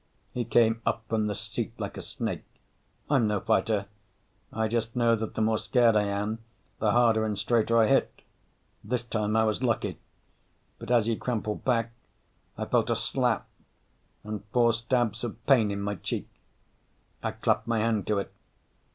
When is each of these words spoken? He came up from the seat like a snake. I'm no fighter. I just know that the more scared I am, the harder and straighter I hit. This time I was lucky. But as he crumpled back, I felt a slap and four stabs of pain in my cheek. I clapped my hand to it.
He 0.33 0.45
came 0.45 0.81
up 0.83 1.03
from 1.09 1.27
the 1.27 1.35
seat 1.35 1.79
like 1.79 1.95
a 1.95 2.01
snake. 2.01 2.43
I'm 3.07 3.27
no 3.27 3.39
fighter. 3.39 3.85
I 4.51 4.67
just 4.67 4.95
know 4.95 5.15
that 5.15 5.35
the 5.35 5.41
more 5.41 5.59
scared 5.59 5.95
I 5.95 6.05
am, 6.05 6.39
the 6.79 6.89
harder 6.91 7.23
and 7.23 7.37
straighter 7.37 7.77
I 7.77 7.85
hit. 7.85 8.23
This 8.83 9.03
time 9.03 9.35
I 9.35 9.43
was 9.43 9.61
lucky. 9.61 9.99
But 10.79 10.89
as 10.89 11.05
he 11.05 11.15
crumpled 11.15 11.63
back, 11.63 11.91
I 12.57 12.65
felt 12.65 12.89
a 12.89 12.95
slap 12.95 13.47
and 14.23 14.43
four 14.45 14.73
stabs 14.73 15.23
of 15.23 15.45
pain 15.45 15.69
in 15.69 15.81
my 15.83 15.93
cheek. 15.93 16.27
I 17.21 17.29
clapped 17.29 17.67
my 17.67 17.77
hand 17.81 18.07
to 18.07 18.17
it. 18.17 18.33